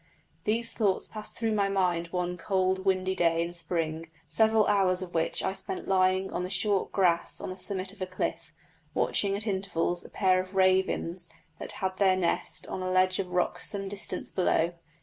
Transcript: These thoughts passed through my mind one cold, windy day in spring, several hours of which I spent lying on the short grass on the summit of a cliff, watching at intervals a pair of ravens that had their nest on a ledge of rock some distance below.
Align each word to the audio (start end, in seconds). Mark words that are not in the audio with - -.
These 0.45 0.71
thoughts 0.73 1.05
passed 1.05 1.37
through 1.37 1.51
my 1.51 1.69
mind 1.69 2.07
one 2.07 2.35
cold, 2.35 2.85
windy 2.85 3.13
day 3.13 3.43
in 3.43 3.53
spring, 3.53 4.09
several 4.27 4.65
hours 4.65 5.03
of 5.03 5.13
which 5.13 5.43
I 5.43 5.53
spent 5.53 5.87
lying 5.87 6.31
on 6.33 6.41
the 6.41 6.49
short 6.49 6.91
grass 6.91 7.39
on 7.39 7.51
the 7.51 7.57
summit 7.59 7.93
of 7.93 8.01
a 8.01 8.07
cliff, 8.07 8.51
watching 8.95 9.35
at 9.35 9.45
intervals 9.45 10.03
a 10.03 10.09
pair 10.09 10.39
of 10.41 10.55
ravens 10.55 11.29
that 11.59 11.73
had 11.73 11.97
their 11.97 12.15
nest 12.15 12.65
on 12.65 12.81
a 12.81 12.89
ledge 12.89 13.19
of 13.19 13.29
rock 13.29 13.59
some 13.59 13.87
distance 13.87 14.31
below. 14.31 14.73